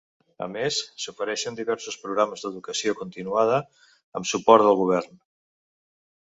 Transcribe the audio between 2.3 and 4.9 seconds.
d'educació continuada amb suport del